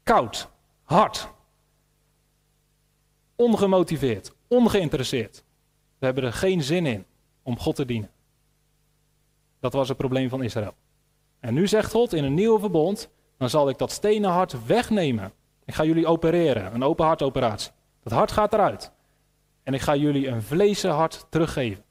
[0.02, 0.48] Koud,
[0.84, 1.28] hard,
[3.37, 5.44] ongemotiveerd, ongeïnteresseerd.
[5.98, 7.06] We hebben er geen zin in
[7.42, 8.11] om God te dienen.
[9.61, 10.75] Dat was het probleem van Israël.
[11.40, 15.33] En nu zegt God in een nieuwe verbond, dan zal ik dat stenen hart wegnemen.
[15.64, 17.73] Ik ga jullie opereren, een open hartoperatie.
[18.03, 18.92] Dat hart gaat eruit.
[19.62, 21.85] En ik ga jullie een vleesen hart teruggeven.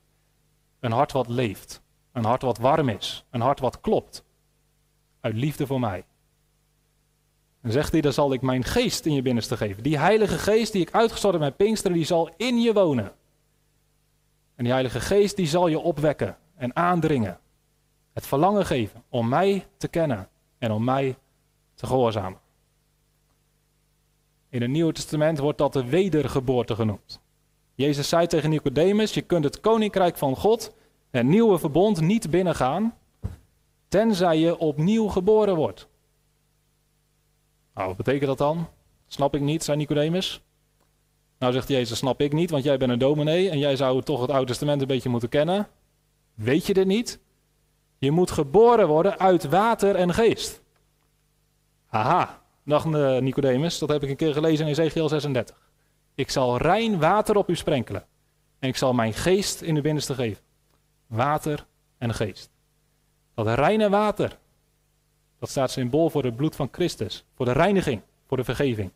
[0.80, 1.82] Een hart wat leeft.
[2.12, 3.26] Een hart wat warm is.
[3.30, 4.24] Een hart wat klopt.
[5.20, 6.06] Uit liefde voor mij.
[7.62, 9.84] En zegt hij, dan zal ik mijn geest in je binnenste geven.
[9.84, 13.12] Die heilige geest die ik uitgestort heb met Pinksteren, die zal in je wonen.
[14.56, 17.40] En die heilige geest die zal je opwekken en aandringen.
[18.18, 21.18] Het verlangen geven om mij te kennen en om mij
[21.74, 22.40] te gehoorzamen.
[24.50, 27.22] In het Nieuwe Testament wordt dat de wedergeboorte genoemd.
[27.76, 30.76] Jezus zei tegen Nicodemus: Je kunt het koninkrijk van God,
[31.10, 32.98] het nieuwe verbond, niet binnengaan,
[33.88, 35.88] tenzij je opnieuw geboren wordt.
[37.74, 38.68] Nou, wat betekent dat dan?
[39.08, 40.42] Snap ik niet, zei Nicodemus.
[41.40, 44.22] Nou zegt Jezus, snap ik niet, want jij bent een dominee en jij zou toch
[44.22, 45.68] het Oude Testament een beetje moeten kennen.
[46.34, 47.20] Weet je dit niet?
[47.98, 50.62] Je moet geboren worden uit water en geest.
[51.86, 55.70] Haha, dacht eh, Nicodemus, dat heb ik een keer gelezen in Ezekiel 36.
[56.16, 58.06] Ik zal rein water op u sprenkelen
[58.60, 60.44] en ik zal mijn geest in uw binnenste geven.
[61.08, 61.66] Water
[61.98, 62.50] en geest.
[63.34, 64.38] Dat reine water,
[65.40, 68.92] dat staat symbool voor het bloed van Christus, voor de reiniging, voor de vergeving.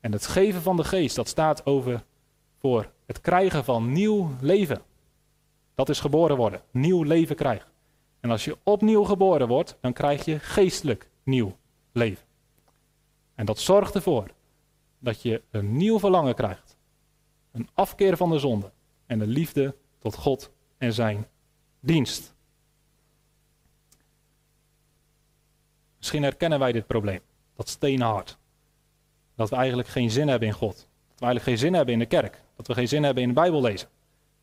[0.00, 2.04] En het geven van de geest, dat staat over
[2.58, 4.82] voor het krijgen van nieuw leven.
[5.74, 7.69] Dat is geboren worden, nieuw leven krijgen.
[8.20, 11.56] En als je opnieuw geboren wordt, dan krijg je geestelijk nieuw
[11.92, 12.26] leven.
[13.34, 14.30] En dat zorgt ervoor
[14.98, 16.76] dat je een nieuw verlangen krijgt.
[17.52, 18.72] Een afkeer van de zonde
[19.06, 21.28] en een liefde tot God en zijn
[21.80, 22.34] dienst.
[25.98, 27.20] Misschien herkennen wij dit probleem,
[27.56, 28.38] dat stenen hart.
[29.34, 30.74] Dat we eigenlijk geen zin hebben in God.
[31.08, 32.42] Dat we eigenlijk geen zin hebben in de kerk.
[32.56, 33.88] Dat we geen zin hebben in de Bijbel lezen.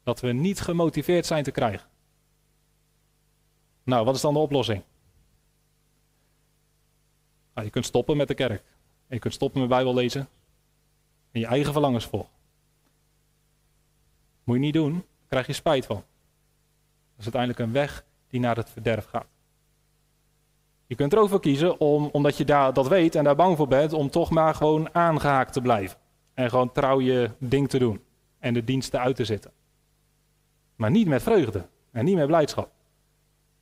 [0.04, 1.90] Dat we niet gemotiveerd zijn te krijgen.
[3.88, 4.84] Nou, wat is dan de oplossing?
[7.54, 8.64] Nou, je kunt stoppen met de kerk.
[9.08, 10.28] En je kunt stoppen met Bijbel lezen.
[11.32, 12.30] En je eigen verlangens volgen.
[14.44, 15.96] Moet je niet doen, daar krijg je spijt van.
[15.96, 19.28] Dat is uiteindelijk een weg die naar het verderf gaat.
[20.86, 23.58] Je kunt er ook voor kiezen om, omdat je daar, dat weet en daar bang
[23.58, 25.98] voor bent, om toch maar gewoon aangehaakt te blijven.
[26.34, 28.04] En gewoon trouw je ding te doen.
[28.40, 29.52] En de diensten uit te zitten.
[30.76, 32.76] Maar niet met vreugde en niet met blijdschap.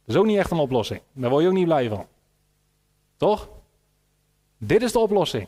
[0.06, 1.02] Dat is ook niet echt een oplossing.
[1.14, 2.08] Daar word je ook niet blij van.
[3.18, 3.50] Toch?
[4.58, 5.48] Dit is de oplossing.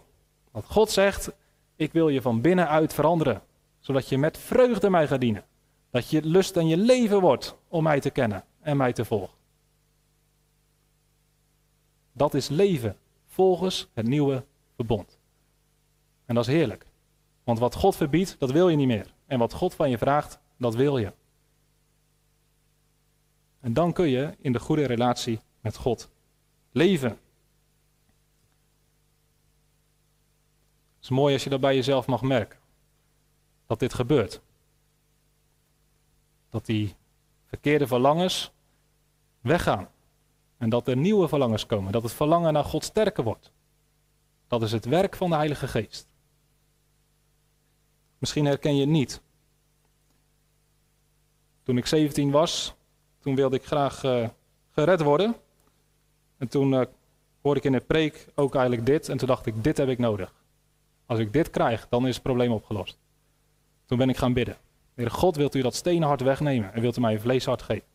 [0.52, 1.32] Want God zegt,
[1.76, 3.42] ik wil je van binnenuit veranderen.
[3.80, 5.46] Zodat je met vreugde mij gaat dienen.
[5.90, 9.36] Dat je lust en je leven wordt om mij te kennen en mij te volgen.
[12.12, 14.44] Dat is leven volgens het nieuwe
[14.76, 15.20] verbond.
[16.26, 16.86] En dat is heerlijk.
[17.44, 19.14] Want wat God verbiedt, dat wil je niet meer.
[19.26, 21.14] En wat God van je vraagt, dat wil je.
[23.60, 26.10] En dan kun je in de goede relatie met God
[26.72, 27.10] leven.
[27.10, 27.20] Het
[31.02, 32.60] is mooi als je dat bij jezelf mag merken.
[33.66, 34.42] Dat dit gebeurt.
[36.50, 36.96] Dat die
[37.46, 38.52] verkeerde verlangens
[39.42, 39.90] weggaan.
[40.58, 41.92] En dat er nieuwe verlangens komen.
[41.92, 43.52] Dat het verlangen naar God sterker wordt.
[44.48, 46.08] Dat is het werk van de Heilige Geest.
[48.18, 49.22] Misschien herken je het niet.
[51.64, 52.76] Toen ik 17 was,
[53.28, 54.28] toen wilde ik graag uh,
[54.72, 55.36] gered worden.
[56.38, 56.82] En toen uh,
[57.42, 59.10] hoorde ik in de preek ook eigenlijk dit.
[59.10, 60.34] En toen dacht ik, dit heb ik nodig.
[61.06, 62.98] Als ik dit krijg, dan is het probleem opgelost.
[63.86, 64.58] Toen ben ik gaan bidden.
[64.94, 67.88] Heer God, wilt u dat stenen hart wegnemen en wilt u mij een vleeshart geven?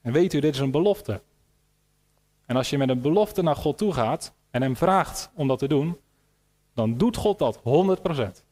[0.00, 1.22] En weet u, dit is een belofte.
[2.46, 5.58] En als je met een belofte naar God toe gaat en hem vraagt om dat
[5.58, 5.98] te doen,
[6.74, 8.47] dan doet God dat 100%.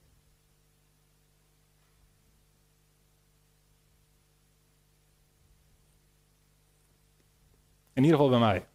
[7.96, 8.66] In ieder geval bij mij.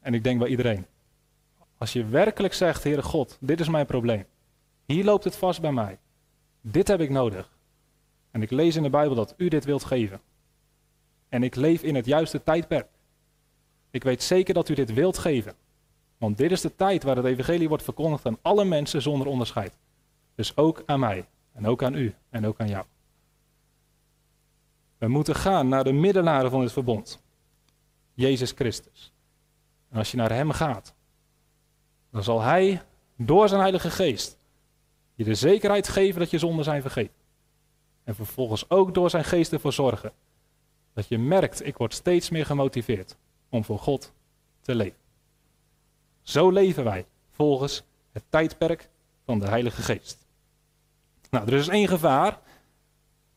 [0.00, 0.86] En ik denk bij iedereen.
[1.78, 4.24] Als je werkelijk zegt, Heere God, dit is mijn probleem.
[4.86, 5.98] Hier loopt het vast bij mij.
[6.60, 7.56] Dit heb ik nodig.
[8.30, 10.20] En ik lees in de Bijbel dat u dit wilt geven.
[11.28, 12.88] En ik leef in het juiste tijdperk.
[13.90, 15.54] Ik weet zeker dat u dit wilt geven.
[16.18, 19.72] Want dit is de tijd waar het evangelie wordt verkondigd aan alle mensen zonder onderscheid.
[20.34, 21.28] Dus ook aan mij.
[21.52, 22.84] En ook aan u en ook aan jou.
[24.98, 27.22] We moeten gaan naar de middelaar van het verbond.
[28.14, 29.12] Jezus Christus.
[29.90, 30.94] En als je naar Hem gaat,
[32.10, 32.82] dan zal Hij
[33.16, 34.38] door zijn Heilige Geest
[35.18, 37.14] je de zekerheid geven dat je zonden zijn vergeten.
[38.04, 40.12] En vervolgens ook door zijn geest ervoor zorgen
[40.92, 43.16] dat je merkt, ik word steeds meer gemotiveerd
[43.48, 44.12] om voor God
[44.60, 44.98] te leven.
[46.22, 47.82] Zo leven wij volgens
[48.12, 48.88] het tijdperk
[49.24, 50.26] van de Heilige Geest.
[51.30, 52.38] Nou, er is één gevaar,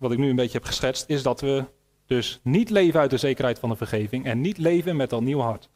[0.02, 1.66] wat ik nu een beetje heb geschetst, is dat we
[2.06, 5.40] dus niet leven uit de zekerheid van de vergeving en niet leven met al nieuw
[5.40, 5.70] hart.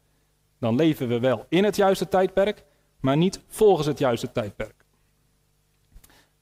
[0.58, 2.64] Dan leven we wel in het juiste tijdperk,
[3.00, 4.84] maar niet volgens het juiste tijdperk.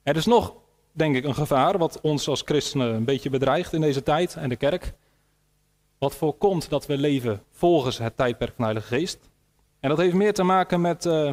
[0.03, 0.55] Er is nog,
[0.93, 4.49] denk ik, een gevaar wat ons als christenen een beetje bedreigt in deze tijd en
[4.49, 4.95] de kerk.
[5.99, 9.19] Wat voorkomt dat we leven volgens het tijdperk van de Heilige Geest.
[9.81, 11.33] En dat heeft meer te maken met uh,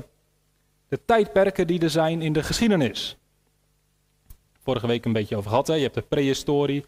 [0.87, 3.17] de tijdperken die er zijn in de geschiedenis.
[4.63, 5.67] Vorige week een beetje over gehad.
[5.67, 5.74] Hè?
[5.74, 6.86] Je hebt de prehistorie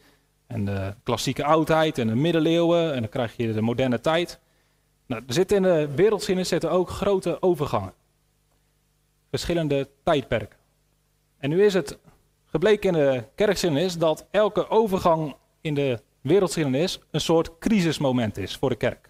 [0.48, 2.94] en de klassieke oudheid en de middeleeuwen.
[2.94, 4.40] En dan krijg je de moderne tijd.
[5.06, 7.94] Nou, er zitten in de wereldgeschiedenis zitten ook grote overgangen.
[9.30, 10.58] Verschillende tijdperken.
[11.38, 11.98] En nu is het
[12.46, 18.70] gebleken in de kerkgeschiedenis dat elke overgang in de wereldgeschiedenis een soort crisismoment is voor
[18.70, 19.10] de kerk.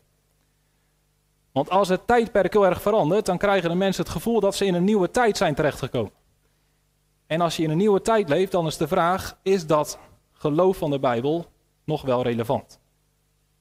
[1.52, 4.66] Want als het tijdperk heel erg verandert, dan krijgen de mensen het gevoel dat ze
[4.66, 6.12] in een nieuwe tijd zijn terechtgekomen.
[7.34, 10.00] En als je in een nieuwe tijd leeft, dan is de vraag: is dat
[10.32, 11.46] geloof van de Bijbel
[11.84, 12.80] nog wel relevant?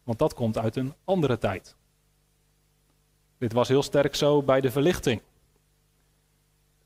[0.05, 1.77] Want dat komt uit een andere tijd.
[3.39, 5.23] Dit was heel sterk zo bij de verlichting.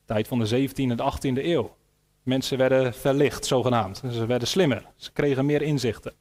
[0.05, 1.75] Tijd van de 17e en de 18e eeuw.
[2.23, 4.01] Mensen werden verlicht, zogenaamd.
[4.11, 4.85] Ze werden slimmer.
[4.95, 6.13] Ze kregen meer inzichten.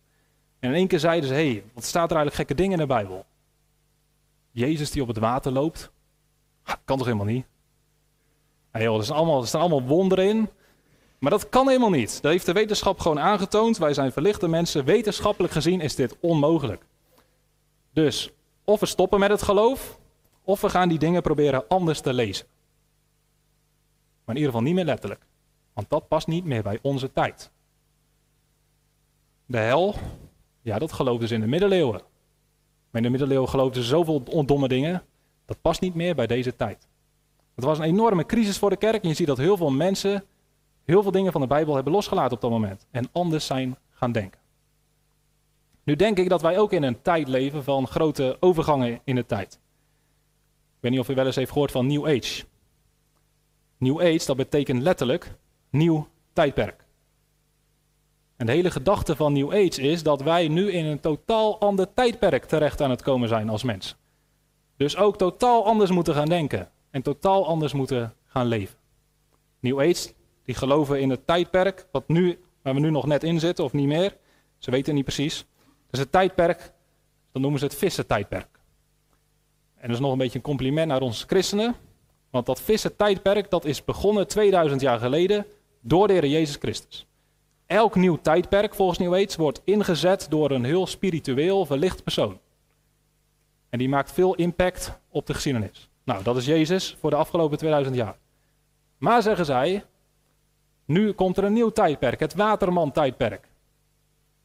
[0.59, 2.87] En in één keer zeiden ze: hé, hey, wat staat er eigenlijk gekke dingen in
[2.87, 3.24] de Bijbel?
[4.50, 5.90] Jezus die op het water loopt?
[6.85, 7.46] kan toch helemaal niet?
[8.72, 10.48] Ja, joh, allemaal, er staan allemaal wonderen in.
[11.27, 12.23] Maar dat kan helemaal niet.
[12.23, 13.79] Dat heeft de wetenschap gewoon aangetoond.
[13.79, 14.85] Wij zijn verlichte mensen.
[14.85, 16.87] Wetenschappelijk gezien is dit onmogelijk.
[17.93, 18.31] Dus
[18.65, 19.99] of we stoppen met het geloof,
[20.45, 22.47] of we gaan die dingen proberen anders te lezen.
[24.25, 25.27] Maar in ieder geval niet meer letterlijk.
[25.73, 27.51] Want dat past niet meer bij onze tijd.
[29.47, 29.95] De hel,
[30.62, 32.01] ja, dat geloofden ze in de middeleeuwen.
[32.91, 35.03] Maar in de middeleeuwen geloofden ze zoveel domme dingen.
[35.45, 36.89] Dat past niet meer bij deze tijd.
[37.55, 39.03] Het was een enorme crisis voor de kerk.
[39.03, 40.25] En je ziet dat heel veel mensen
[40.87, 42.87] heel veel dingen van de Bijbel hebben losgelaten op dat moment.
[42.90, 44.40] En anders zijn gaan denken.
[45.83, 49.27] Nu denk ik dat wij ook in een tijd leven van grote overgangen in de
[49.27, 49.55] tijd.
[50.77, 52.44] Ik weet niet of u wel eens heeft gehoord van New Age.
[53.79, 55.37] New Age, dat betekent letterlijk
[55.70, 56.85] nieuw tijdperk.
[58.37, 61.94] En de hele gedachte van New Age is dat wij nu in een totaal ander
[61.94, 63.96] tijdperk terecht aan het komen zijn als mens.
[64.77, 68.79] Dus ook totaal anders moeten gaan denken en totaal anders moeten gaan leven.
[69.61, 70.12] New Age,
[70.47, 73.73] die geloven in het tijdperk wat nu, waar we nu nog net in zitten of
[73.73, 74.17] niet meer.
[74.59, 75.47] Ze weten niet precies.
[75.91, 76.73] Dus het tijdperk,
[77.33, 78.49] dan noemen ze het vissen-tijdperk.
[79.75, 81.75] En dat is nog een beetje een compliment naar ons christenen.
[82.31, 85.47] Want dat vissen-tijdperk, dat is begonnen 2000 jaar geleden
[85.81, 87.07] door de Heer Jezus Christus.
[87.67, 92.41] Elk nieuw tijdperk volgens New Age wordt ingezet door een heel spiritueel verlicht persoon.
[93.69, 95.89] En die maakt veel impact op de geschiedenis.
[96.05, 98.19] Nou, dat is Jezus voor de afgelopen 2000 jaar.
[98.99, 99.85] Maar zeggen zij,
[100.87, 103.49] nu komt er een nieuw tijdperk, het Waterman-tijdperk.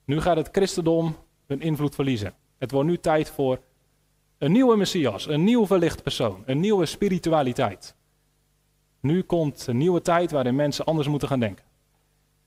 [0.06, 1.16] Nu gaat het christendom
[1.48, 2.34] een invloed verliezen.
[2.58, 3.60] Het wordt nu tijd voor
[4.38, 7.96] een nieuwe Messias, een nieuw verlicht persoon, een nieuwe spiritualiteit.
[9.00, 11.66] Nu komt een nieuwe tijd waarin mensen anders moeten gaan denken.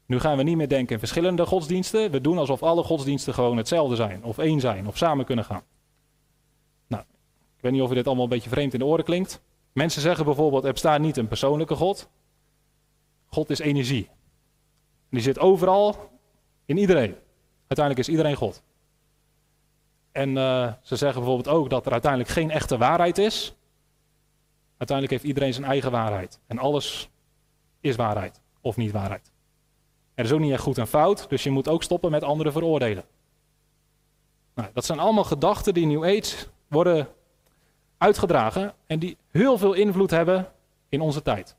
[0.07, 2.11] Nu gaan we niet meer denken in verschillende godsdiensten.
[2.11, 5.62] We doen alsof alle godsdiensten gewoon hetzelfde zijn, of één zijn, of samen kunnen gaan.
[6.87, 7.02] Nou,
[7.57, 9.42] ik weet niet of dit allemaal een beetje vreemd in de oren klinkt.
[9.72, 12.09] Mensen zeggen bijvoorbeeld: er bestaat niet een persoonlijke God.
[13.35, 14.09] God is energie.
[15.11, 16.11] die zit overal,
[16.64, 17.16] in iedereen.
[17.66, 18.62] Uiteindelijk is iedereen God.
[20.12, 23.55] En uh, ze zeggen bijvoorbeeld ook dat er uiteindelijk geen echte waarheid is.
[24.77, 26.38] Uiteindelijk heeft iedereen zijn eigen waarheid.
[26.46, 27.08] En alles
[27.81, 29.33] is waarheid of niet waarheid.
[30.15, 32.52] Er is ook niet echt goed en fout, dus je moet ook stoppen met anderen
[32.52, 33.04] veroordelen.
[34.54, 37.08] Nou, dat zijn allemaal gedachten die in New Age worden
[37.98, 40.52] uitgedragen en die heel veel invloed hebben
[40.88, 41.56] in onze tijd.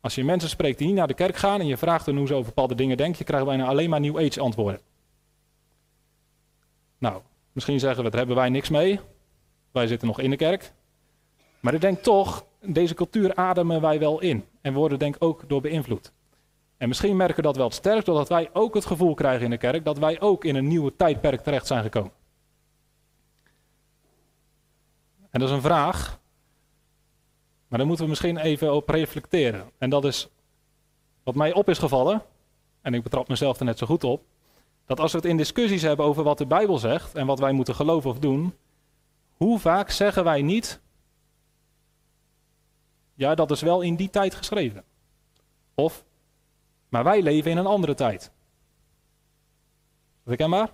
[0.00, 2.26] Als je mensen spreekt die niet naar de kerk gaan en je vraagt hen hoe
[2.26, 4.80] ze over bepaalde dingen denken, je krijgt bijna alleen maar New Age antwoorden.
[6.98, 7.22] Nou,
[7.52, 9.00] misschien zeggen we, daar hebben wij niks mee.
[9.72, 10.72] Wij zitten nog in de kerk.
[11.60, 14.44] Maar ik denk toch, deze cultuur ademen wij wel in.
[14.60, 16.12] En worden denk ik ook door beïnvloed.
[16.76, 19.56] En misschien merken we dat wel sterk, doordat wij ook het gevoel krijgen in de
[19.56, 22.12] kerk dat wij ook in een nieuwe tijdperk terecht zijn gekomen.
[25.30, 26.19] En dat is een vraag,
[27.70, 29.70] maar daar moeten we misschien even op reflecteren.
[29.78, 30.28] En dat is,
[31.22, 32.22] wat mij op is gevallen,
[32.80, 34.22] en ik betrap mezelf er net zo goed op,
[34.86, 37.52] dat als we het in discussies hebben over wat de Bijbel zegt en wat wij
[37.52, 38.54] moeten geloven of doen,
[39.36, 40.80] hoe vaak zeggen wij niet,
[43.14, 44.84] ja, dat is wel in die tijd geschreven.
[45.74, 46.04] Of,
[46.88, 48.22] maar wij leven in een andere tijd.
[48.22, 48.30] Is
[50.22, 50.70] dat herkenbaar?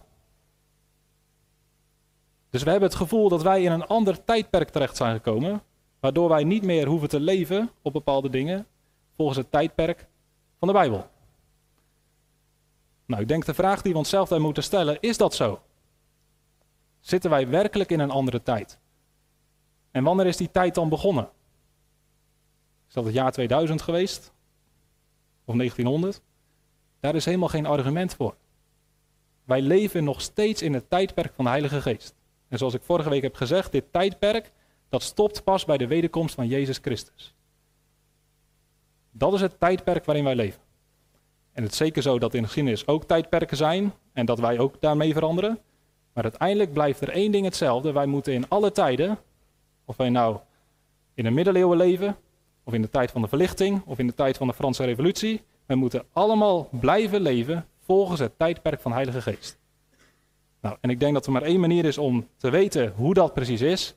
[2.51, 5.63] Dus we hebben het gevoel dat wij in een ander tijdperk terecht zijn gekomen,
[6.01, 8.67] waardoor wij niet meer hoeven te leven op bepaalde dingen
[9.17, 10.07] volgens het tijdperk
[10.59, 11.09] van de Bijbel.
[13.07, 15.61] Nou, ik denk de vraag die we onszelf daar moeten stellen, is dat zo?
[17.01, 18.79] Zitten wij werkelijk in een andere tijd?
[19.91, 21.29] En wanneer is die tijd dan begonnen?
[22.89, 24.33] Is dat het jaar 2000 geweest?
[25.45, 26.23] Of 1900?
[27.01, 28.37] Daar is helemaal geen argument voor.
[29.45, 32.15] Wij leven nog steeds in het tijdperk van de Heilige Geest.
[32.49, 34.53] En zoals ik vorige week heb gezegd, dit tijdperk,
[34.89, 37.35] dat stopt pas bij de wederkomst van Jezus Christus.
[39.11, 40.61] Dat is het tijdperk waarin wij leven.
[41.53, 44.59] En het is zeker zo dat in de geschiedenis ook tijdperken zijn en dat wij
[44.59, 45.59] ook daarmee veranderen.
[46.13, 47.93] Maar uiteindelijk blijft er één ding hetzelfde.
[47.93, 49.19] Wij moeten in alle tijden,
[49.85, 50.39] of wij nou
[51.15, 52.17] in de middeleeuwen leven,
[52.65, 55.43] of in de tijd van de verlichting, of in de tijd van de Franse Revolutie,
[55.67, 59.59] wij moeten allemaal blijven leven volgens het tijdperk van Heilige Geest.
[60.61, 63.35] Nou, en ik denk dat er maar één manier is om te weten hoe dat
[63.35, 63.97] precies is.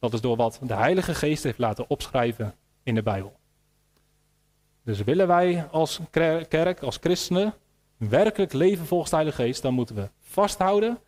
[0.00, 3.38] Dat is door wat de Heilige Geest heeft laten opschrijven in de Bijbel.
[4.82, 6.00] Dus willen wij als
[6.48, 7.54] kerk, als christenen,
[7.96, 10.98] werkelijk leven volgens de Heilige Geest, dan moeten we vasthouden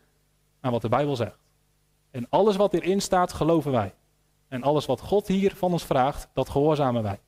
[0.61, 1.39] aan wat de Bijbel zegt.
[2.11, 3.95] En alles wat erin staat, geloven wij.
[4.49, 7.21] En alles wat God hier van ons vraagt, dat gehoorzamen wij.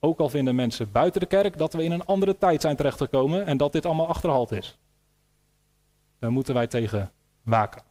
[0.00, 3.46] Ook al vinden mensen buiten de kerk dat we in een andere tijd zijn terechtgekomen
[3.46, 4.78] en dat dit allemaal achterhaald is.
[6.18, 7.82] Daar moeten wij tegen waken.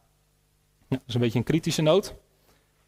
[0.88, 2.14] dat is een beetje een kritische noot.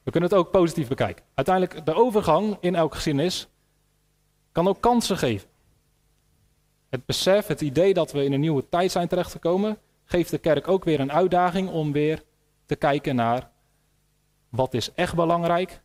[0.03, 1.25] We kunnen het ook positief bekijken.
[1.35, 3.49] Uiteindelijk, de overgang in elke geschiedenis
[4.53, 5.49] kan ook kansen geven.
[6.89, 10.69] Het besef, het idee dat we in een nieuwe tijd zijn terechtgekomen, geeft de kerk
[10.69, 12.23] ook weer een uitdaging om weer
[12.67, 13.51] te kijken naar
[14.49, 15.81] wat is echt belangrijk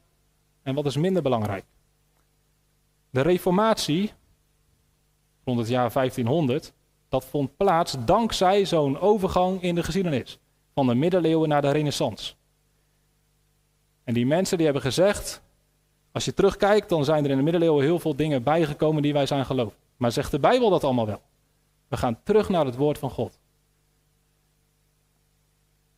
[0.64, 1.66] en wat is minder belangrijk.
[3.10, 4.12] De reformatie
[5.44, 6.74] rond het jaar 1500,
[7.10, 10.40] dat vond plaats dankzij zo'n overgang in de geschiedenis.
[10.74, 12.34] Van de middeleeuwen naar de renaissance.
[14.06, 15.42] En die mensen die hebben gezegd,
[16.12, 19.26] als je terugkijkt, dan zijn er in de middeleeuwen heel veel dingen bijgekomen die wij
[19.26, 19.78] zijn geloofd.
[19.98, 21.22] Maar zegt de Bijbel dat allemaal wel?
[21.88, 23.40] We gaan terug naar het woord van God.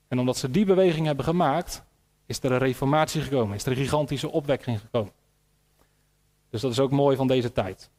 [0.07, 1.83] En omdat ze die beweging hebben gemaakt,
[2.25, 5.11] is er een reformatie gekomen, is er een gigantische opwekking gekomen.
[6.49, 7.89] Dus dat is ook mooi van deze tijd.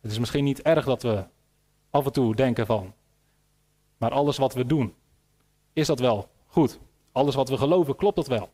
[0.00, 1.24] Het is misschien niet erg dat we
[1.90, 2.94] af en toe denken van,
[3.96, 4.94] maar alles wat we doen,
[5.72, 6.78] is dat wel goed?
[7.12, 8.50] Alles wat we geloven, klopt dat wel?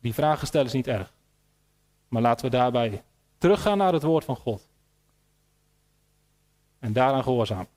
[0.00, 1.12] Die vragen stellen is niet erg.
[2.08, 3.02] Maar laten we daarbij
[3.38, 4.68] teruggaan naar het woord van God.
[6.78, 7.68] En daaraan gehoorzamen.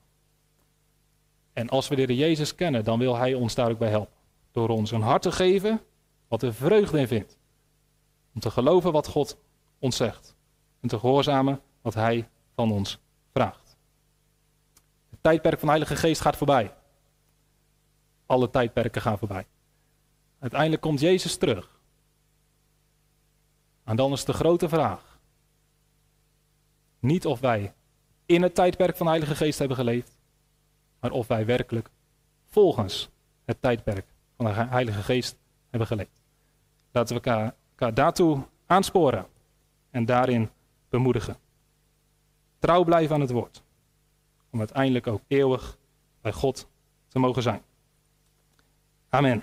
[1.52, 4.14] En als we de Jezus kennen, dan wil Hij ons daar ook bij helpen.
[4.52, 5.80] Door ons een hart te geven
[6.28, 7.38] wat er vreugde in vindt.
[8.34, 9.36] Om te geloven wat God
[9.78, 10.36] ons zegt.
[10.80, 12.98] En te gehoorzamen wat Hij van ons
[13.32, 13.76] vraagt.
[15.10, 16.74] Het tijdperk van de Heilige Geest gaat voorbij.
[18.26, 19.46] Alle tijdperken gaan voorbij.
[20.38, 21.71] Uiteindelijk komt Jezus terug.
[23.92, 25.18] En dan is de grote vraag.
[26.98, 27.74] Niet of wij
[28.26, 30.18] in het tijdperk van de Heilige Geest hebben geleefd,
[31.00, 31.90] maar of wij werkelijk
[32.46, 33.10] volgens
[33.44, 35.36] het tijdperk van de Heilige Geest
[35.70, 36.22] hebben geleefd.
[36.90, 39.26] Laten we elkaar, elkaar daartoe aansporen
[39.90, 40.50] en daarin
[40.88, 41.36] bemoedigen.
[42.58, 43.62] Trouw blijven aan het woord,
[44.50, 45.78] om uiteindelijk ook eeuwig
[46.20, 46.68] bij God
[47.08, 47.62] te mogen zijn.
[49.08, 49.42] Amen.